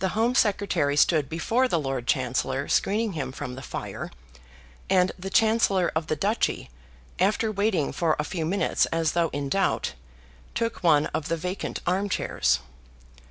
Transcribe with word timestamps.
The 0.00 0.10
Home 0.10 0.34
Secretary 0.34 0.94
stood 0.94 1.30
before 1.30 1.68
the 1.68 1.80
Lord 1.80 2.06
Chancellor 2.06 2.68
screening 2.68 3.14
him 3.14 3.32
from 3.32 3.54
the 3.54 3.62
fire, 3.62 4.10
and 4.90 5.10
the 5.18 5.30
Chancellor 5.30 5.90
of 5.96 6.08
the 6.08 6.16
Duchy, 6.16 6.68
after 7.18 7.50
waiting 7.50 7.90
for 7.90 8.14
a 8.18 8.24
few 8.24 8.44
minutes 8.44 8.84
as 8.92 9.12
though 9.12 9.30
in 9.30 9.48
doubt, 9.48 9.94
took 10.54 10.84
one 10.84 11.06
of 11.14 11.28
the 11.28 11.36
vacant 11.38 11.80
armchairs. 11.86 12.60